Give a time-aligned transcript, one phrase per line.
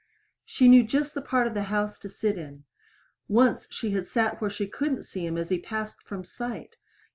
[0.43, 2.63] She knew just the part of the house to sit in.
[3.27, 6.75] Once she had sat where she couldn't see him as he passed from sight!